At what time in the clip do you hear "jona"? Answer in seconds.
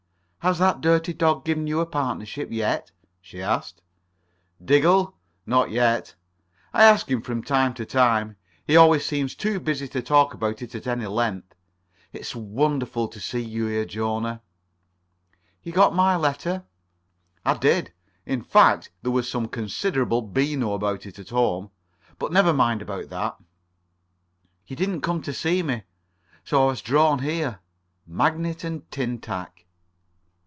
13.85-14.41